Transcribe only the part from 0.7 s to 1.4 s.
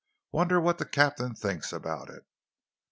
the captain